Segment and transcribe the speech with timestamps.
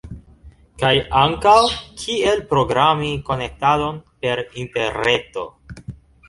[0.83, 0.89] Kaj
[1.23, 1.53] ankaŭ
[2.03, 5.47] kiel programi konektadon per interreto